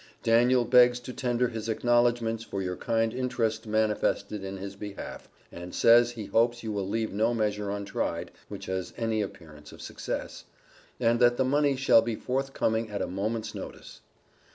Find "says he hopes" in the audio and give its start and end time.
5.75-6.63